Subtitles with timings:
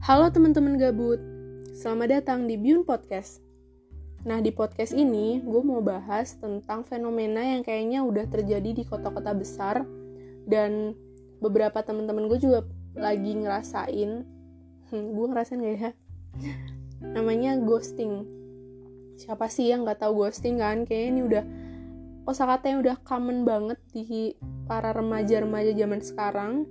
[0.00, 1.20] Halo teman-teman gabut,
[1.76, 3.44] selamat datang di Biun Podcast.
[4.24, 9.36] Nah di podcast ini gue mau bahas tentang fenomena yang kayaknya udah terjadi di kota-kota
[9.36, 9.84] besar
[10.48, 10.96] dan
[11.44, 12.64] beberapa teman-teman gue juga
[12.96, 14.24] lagi ngerasain,
[14.88, 15.92] hmm, gue ngerasain gak ya?
[17.20, 18.24] Namanya ghosting.
[19.20, 20.88] Siapa sih yang nggak tahu ghosting kan?
[20.88, 21.44] Kayaknya ini udah
[22.24, 24.32] kosakata yang udah common banget di
[24.64, 26.64] para remaja-remaja zaman sekarang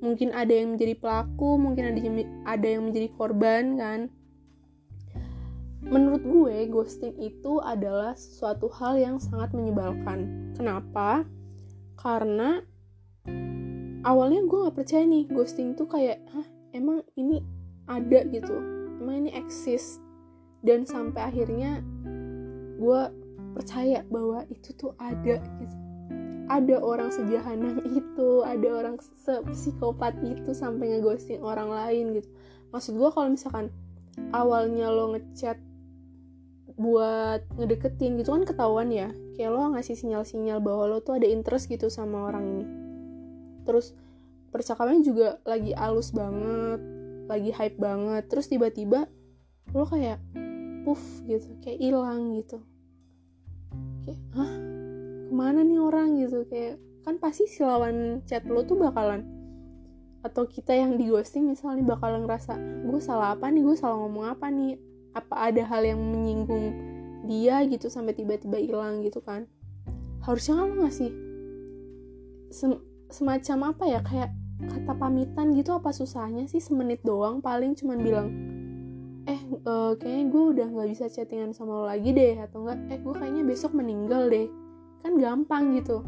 [0.00, 4.00] mungkin ada yang menjadi pelaku mungkin ada yang, ada yang menjadi korban kan?
[5.86, 10.50] Menurut gue ghosting itu adalah suatu hal yang sangat menyebalkan.
[10.58, 11.22] Kenapa?
[11.94, 12.58] Karena
[14.02, 17.38] awalnya gue nggak percaya nih ghosting tuh kayak hah emang ini
[17.86, 18.58] ada gitu?
[18.98, 20.02] Emang ini eksis?
[20.66, 21.78] Dan sampai akhirnya
[22.76, 23.00] gue
[23.54, 25.85] percaya bahwa itu tuh ada gitu
[26.46, 28.96] ada orang sejahanam itu ada orang
[29.50, 32.28] psikopat itu sampai ngeghosting orang lain gitu.
[32.70, 33.74] Maksud gue kalau misalkan
[34.30, 35.58] awalnya lo ngechat
[36.76, 39.10] buat ngedeketin gitu kan ketahuan ya.
[39.34, 42.66] Kayak lo ngasih sinyal-sinyal bahwa lo tuh ada interest gitu sama orang ini.
[43.66, 43.96] Terus
[44.54, 46.80] percakapannya juga lagi alus banget
[47.26, 48.30] lagi hype banget.
[48.30, 49.10] Terus tiba-tiba
[49.74, 50.22] lo kayak
[50.86, 51.58] puff gitu.
[51.58, 52.62] Kayak hilang gitu.
[54.06, 54.75] Kayak hah
[55.26, 56.16] ke mana nih orang?
[56.18, 56.46] gitu.
[56.46, 59.22] Kayak kan pasti si lawan chat lo tuh bakalan
[60.26, 63.62] atau kita yang di ghosting misalnya bakalan ngerasa gue salah apa nih?
[63.62, 64.78] Gue salah ngomong apa nih?
[65.14, 66.66] Apa ada hal yang menyinggung
[67.26, 67.62] dia?
[67.66, 69.46] gitu sampai tiba-tiba hilang gitu kan.
[70.22, 71.10] Harusnya kan lo ngasih
[72.50, 72.72] sem
[73.06, 74.30] semacam apa ya kayak
[74.64, 78.28] kata pamitan gitu apa susahnya sih semenit doang paling cuman bilang
[79.26, 82.98] eh uh, kayaknya gue udah nggak bisa chattingan sama lo lagi deh atau enggak eh
[83.02, 84.46] gue kayaknya besok meninggal deh
[85.06, 86.02] kan gampang gitu.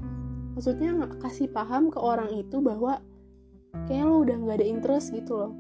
[0.59, 2.99] Maksudnya nggak kasih paham ke orang itu bahwa
[3.87, 5.53] kayak lo udah nggak ada interest gitu loh.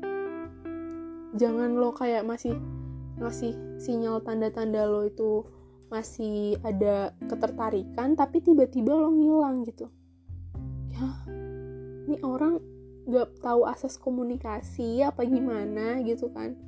[1.38, 2.58] Jangan lo kayak masih
[3.22, 5.46] ngasih sinyal tanda-tanda lo itu
[5.86, 9.86] masih ada ketertarikan tapi tiba-tiba lo ngilang gitu.
[10.90, 11.06] Ya
[12.10, 12.58] ini orang
[13.06, 16.58] nggak tahu asas komunikasi apa gimana gitu kan.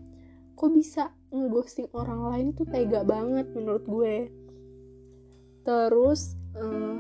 [0.54, 4.30] Kok bisa ngeghosting orang lain itu tega banget menurut gue.
[5.66, 6.98] Terus uh,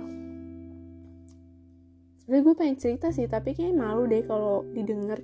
[2.20, 5.18] sebenarnya gue pengen cerita sih tapi kayak malu deh kalau didengar.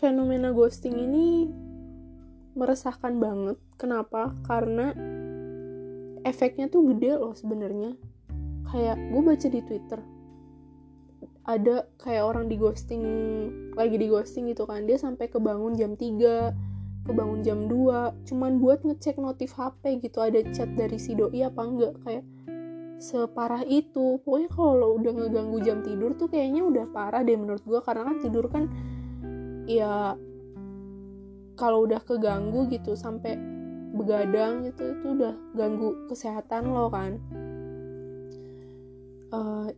[0.00, 1.48] Fenomena ghosting ini
[2.56, 3.56] meresahkan banget.
[3.76, 4.32] Kenapa?
[4.48, 4.96] Karena
[6.24, 7.96] efeknya tuh gede loh sebenarnya.
[8.68, 10.00] Kayak gue baca di twitter
[11.50, 13.02] ada kayak orang di ghosting
[13.74, 14.86] lagi di ghosting gitu kan.
[14.86, 16.70] Dia sampai kebangun jam 3
[17.08, 21.62] kebangun jam 2 cuman buat ngecek notif HP gitu ada chat dari si doi apa
[21.64, 21.94] enggak.
[22.06, 22.24] Kayak
[23.00, 24.20] separah itu.
[24.20, 28.16] Pokoknya kalau udah ngeganggu jam tidur tuh kayaknya udah parah deh menurut gue karena kan
[28.20, 28.68] tidur kan
[29.64, 30.14] ya
[31.56, 33.40] kalau udah keganggu gitu sampai
[33.90, 37.16] begadang gitu itu udah ganggu kesehatan lo kan.
[39.30, 39.70] Uh,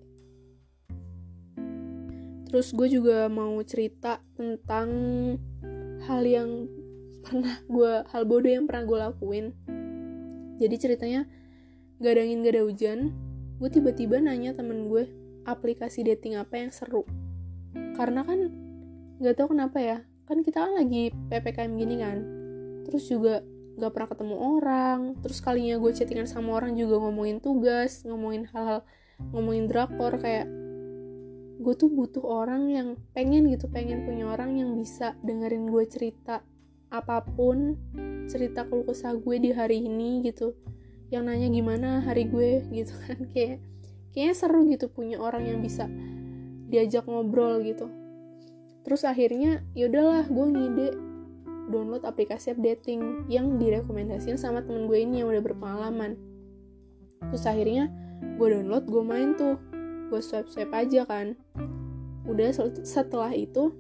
[2.49, 4.89] terus gue juga mau cerita tentang
[6.05, 6.67] hal yang
[7.23, 9.47] pernah gue hal bodoh yang pernah gue lakuin.
[10.59, 11.27] Jadi ceritanya
[12.03, 12.99] gak ada angin gak ada hujan.
[13.63, 15.07] Gue tiba-tiba nanya temen gue
[15.47, 17.07] aplikasi dating apa yang seru?
[17.95, 18.51] Karena kan
[19.23, 22.19] gak tau kenapa ya kan kita kan lagi ppkm gini kan.
[22.91, 23.47] Terus juga
[23.79, 24.99] gak pernah ketemu orang.
[25.23, 28.83] Terus kalinya gue chattingan sama orang juga ngomongin tugas ngomongin hal-hal
[29.31, 30.51] ngomongin drakor kayak
[31.63, 36.43] gue tuh butuh orang yang pengen gitu pengen punya orang yang bisa dengerin gue cerita
[36.91, 37.79] apa pun
[38.27, 40.59] cerita keluh kesah gue di hari ini gitu
[41.13, 43.21] yang nanya gimana hari gue gitu kan.
[43.37, 43.61] Kayak
[44.17, 45.85] kayaknya seru gitu punya orang yang bisa
[46.73, 47.93] diajak ngobrol gitu.
[48.83, 50.89] Terus akhirnya ya udahlah gue ngide
[51.69, 56.17] download aplikasi app dating yang direkomendasiin sama temen gue ini yang udah berpengalaman.
[57.29, 57.93] Terus akhirnya
[58.41, 59.61] gue download gue main tuh.
[60.09, 61.37] Gue swipe swipe aja kan.
[62.25, 63.73] Udah setelah itu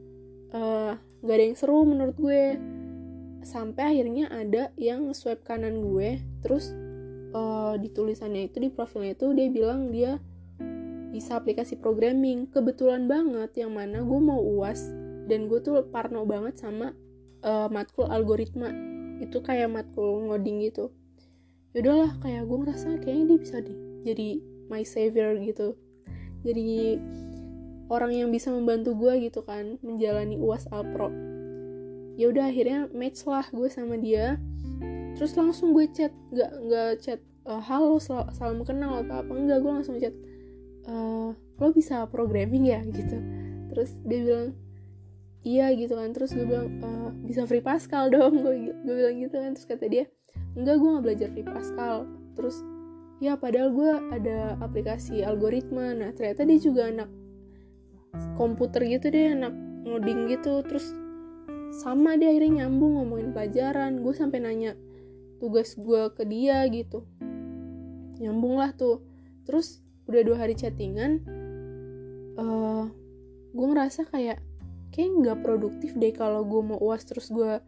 [0.52, 2.60] uh, eh, gak ada yang seru menurut gue.
[3.42, 6.70] Sampai akhirnya ada yang swipe kanan gue terus
[7.32, 10.20] uh, di tulisannya itu di profilnya itu dia bilang dia
[11.12, 12.48] bisa aplikasi programming.
[12.48, 14.88] Kebetulan banget yang mana gue mau uas
[15.28, 16.96] dan gue tuh parno banget sama
[17.44, 18.72] uh, matkul algoritma.
[19.20, 20.92] Itu kayak matkul ngoding gitu.
[21.72, 24.28] Yaudahlah kayak gue ngerasa kayaknya dia bisa deh jadi
[24.68, 25.76] my savior gitu.
[26.42, 26.98] Jadi
[27.92, 31.12] orang yang bisa membantu gue gitu kan menjalani uas alpro
[32.16, 34.36] ya udah akhirnya match lah gue sama dia
[35.14, 39.58] terus langsung gue chat nggak nggak chat uh, halo sal salam kenal atau apa enggak
[39.60, 40.14] gue langsung chat
[40.86, 42.80] uh, lo bisa programming ya?
[42.82, 43.16] Gitu.
[43.70, 44.48] Terus dia bilang
[45.46, 46.10] iya gitu kan.
[46.10, 46.88] Terus gue bilang e,
[47.30, 49.54] bisa free Pascal dong gue gue bilang gitu kan.
[49.54, 50.04] Terus kata dia
[50.58, 52.10] enggak gue nggak belajar free Pascal.
[52.34, 52.56] Terus
[53.22, 55.94] ya padahal gue ada aplikasi algoritma.
[55.94, 57.10] Nah ternyata dia juga anak
[58.36, 59.54] komputer gitu deh anak
[59.86, 60.66] ngoding gitu.
[60.66, 60.90] Terus
[61.72, 64.02] sama dia akhirnya nyambung ngomongin pelajaran.
[64.02, 64.74] Gue sampai nanya
[65.42, 67.02] tugas gue ke dia gitu.
[68.22, 69.02] Nyambung lah tuh.
[69.42, 71.42] Terus udah dua hari chattingan
[72.36, 72.84] uh,
[73.52, 74.40] gue ngerasa kayak
[74.92, 77.60] kayak nggak produktif deh kalau gue mau uas terus gue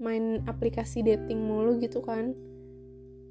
[0.00, 2.34] main aplikasi dating mulu gitu kan.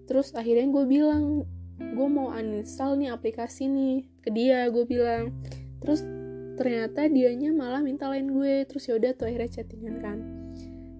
[0.08, 1.44] Terus akhirnya gue bilang
[1.78, 5.34] gue mau uninstall nih aplikasi nih ke dia gue bilang.
[5.84, 6.06] Terus
[6.54, 8.64] ternyata dianya malah minta lain gue.
[8.70, 10.18] Terus yaudah tuh akhirnya chattingan kan.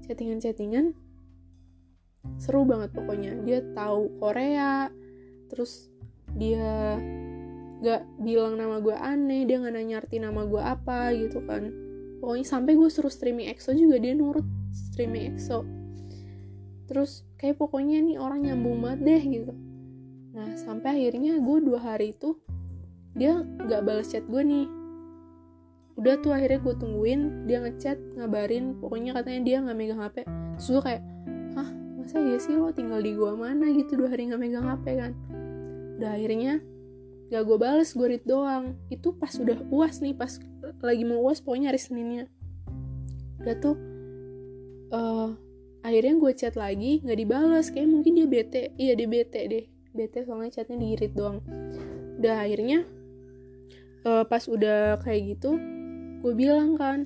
[0.04, 0.86] Chattingan chattingan
[2.40, 3.40] seru banget pokoknya.
[3.44, 4.90] Dia tahu Korea
[5.52, 5.92] terus
[6.34, 6.98] dia
[7.84, 11.70] gak bilang nama gue aneh dia nggak nanya arti nama gue apa gitu kan.
[12.24, 15.68] Pokoknya sampai gue suruh streaming EXO juga dia nurut streaming EXO.
[16.88, 19.54] Terus kayak pokoknya nih orang nyambung banget deh gitu.
[20.32, 22.40] Nah sampai akhirnya gue dua hari itu
[23.14, 24.66] dia nggak balas chat gue nih.
[25.94, 30.26] Udah tuh akhirnya gue tungguin dia ngechat ngabarin pokoknya katanya dia nggak megang hp
[30.58, 31.06] terus kayak
[31.54, 34.86] hah masa iya sih lo tinggal di gua mana gitu dua hari nggak megang hp
[34.92, 35.12] kan?
[35.98, 36.60] Udah akhirnya
[37.32, 38.76] gak gue bales gue read doang.
[38.92, 40.36] Itu pas udah uas nih pas
[40.84, 42.28] lagi mau uas pokoknya hari seninnya.
[43.40, 43.76] Udah tuh
[44.92, 45.32] uh,
[45.82, 47.72] akhirnya gue chat lagi nggak dibales.
[47.72, 48.76] Kayak mungkin dia bete.
[48.76, 49.66] Iya dia bete deh.
[49.96, 51.40] Bete soalnya chatnya di read doang.
[52.20, 52.84] Udah akhirnya
[54.04, 55.56] uh, pas udah kayak gitu
[56.24, 57.04] gue bilang kan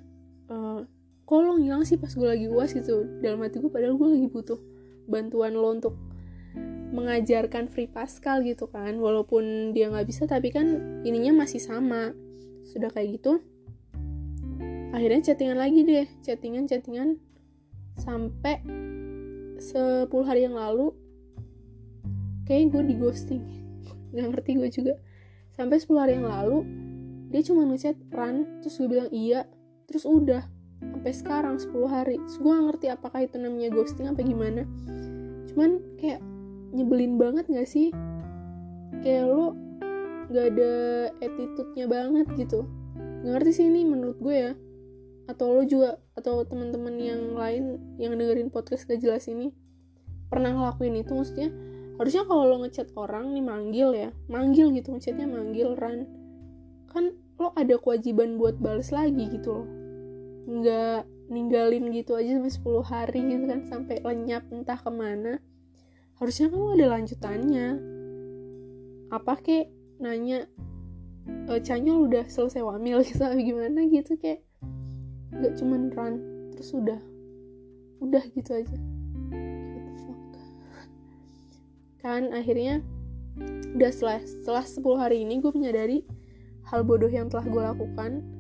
[0.50, 0.86] uh,
[1.26, 3.06] kok lo ngilang sih pas gue lagi uas gitu?
[3.22, 4.77] Dalam hati gue padahal gue lagi butuh
[5.08, 5.96] bantuan lo untuk
[6.92, 9.00] mengajarkan free Pascal gitu kan.
[9.00, 12.14] Walaupun dia nggak bisa tapi kan ininya masih sama.
[12.68, 13.40] Sudah kayak gitu
[14.98, 16.08] akhirnya chattingan lagi deh.
[16.26, 17.22] Chattingan chattingan
[17.98, 18.62] sampai
[19.58, 20.94] 10 hari yang lalu
[22.46, 23.44] kayak gue di ghosting
[24.14, 24.94] nggak ngerti gue juga.
[25.54, 26.58] Sampai 10 hari yang lalu
[27.30, 29.44] dia cuma ngechat run terus gue bilang iya
[29.86, 30.48] terus udah
[30.82, 32.16] sampai sekarang 10 hari.
[32.20, 34.68] Terus gue ngerti apakah itu namanya ghosting apa gimana.
[35.52, 36.22] Cuman kayak
[36.76, 37.96] nyebelin banget gak sih?
[39.02, 39.56] Kayak lo
[40.28, 40.74] gak ada
[41.24, 42.68] attitude-nya banget gitu.
[43.24, 44.52] Gak ngerti sih ini menurut gue ya.
[45.28, 47.64] Atau lo juga atau teman-teman yang lain
[48.02, 49.56] yang dengerin podcast gak jelas ini
[50.28, 51.16] pernah ngelakuin itu?
[51.16, 51.50] Maksudnya
[51.98, 54.10] harusnya kalau lo ngechat orang nih manggil ya.
[54.28, 56.04] Manggil gitu ngechatnya manggil run.
[56.92, 59.77] Kan lo ada kewajiban buat balas lagi gitu loh
[60.48, 65.44] nggak ninggalin gitu aja sampai 10 hari gitu kan sampai lenyap entah ke mana.
[66.18, 67.68] Harusnya lo ada lanjutannya.
[69.12, 69.68] Apa kek
[70.00, 70.48] nanya
[71.52, 73.84] e, canyol udah selesai wamil gitu apa gimana?
[73.92, 74.48] Gitu kayak
[75.36, 76.16] nggak cuman run
[76.56, 77.00] terus udah
[78.00, 78.78] udah gitu aja.
[82.00, 82.80] Kan akhirnya
[83.76, 86.08] udah setelah setelah 10 hari ini gue menyadari
[86.72, 88.37] hal bodoh yang telah gue lakukan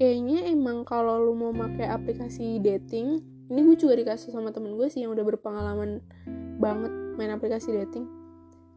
[0.00, 3.20] kayaknya emang kalau lu mau pakai aplikasi dating
[3.52, 6.00] ini gue juga dikasih sama temen gue sih yang udah berpengalaman
[6.56, 8.08] banget main aplikasi dating.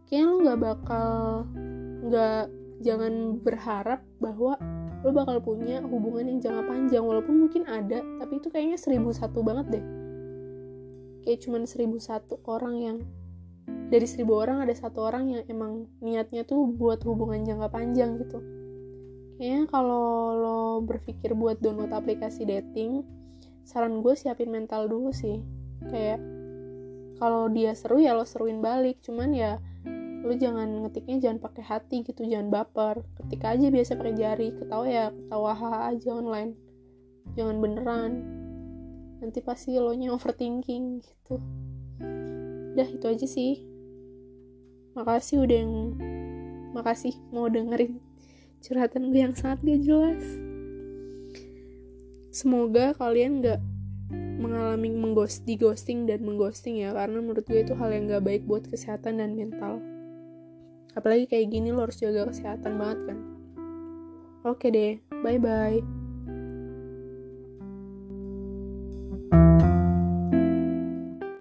[0.09, 1.09] Kayaknya lu nggak bakal
[2.09, 2.43] nggak
[2.83, 4.59] jangan berharap bahwa
[5.05, 9.45] lu bakal punya hubungan yang jangka panjang walaupun mungkin ada tapi itu kayaknya seribu satu
[9.45, 9.85] banget deh.
[11.23, 12.97] Kayak cuman seribu satu orang yang
[13.87, 18.43] dari seribu orang ada satu orang yang emang niatnya tuh buat hubungan jangka panjang gitu
[19.37, 23.01] kayaknya kalau lo berpikir buat download aplikasi dating
[23.63, 25.39] saran gue siapin mental dulu sih.
[25.87, 26.19] Kayak
[27.17, 28.99] kalau dia seru ya lo seruin balik.
[29.01, 29.57] Cuman ya
[30.23, 33.03] lo jangan ngetiknya jangan pakai hati gitu jangan baper.
[33.17, 36.53] Ketik aja biasa pakai jari ketawa ya ketawa haha aja online.
[37.33, 38.11] Jangan beneran.
[39.23, 41.39] Nanti pasti lo nya overthinking gitu.
[42.75, 43.63] Udah itu aja sih.
[44.93, 45.73] Makasih udah yang
[46.75, 48.12] makasih mau dengerin
[48.63, 50.23] curhatan gue yang sangat gak jelas.
[52.33, 53.59] Semoga kalian gak
[54.39, 58.43] mengalami mengghost di ghosting dan mengghosting ya karena menurut gue itu hal yang gak baik
[58.47, 59.83] buat kesehatan dan mental.
[60.95, 63.19] Apalagi kayak gini lo harus jaga kesehatan banget kan.
[64.43, 66.02] Oke deh bye bye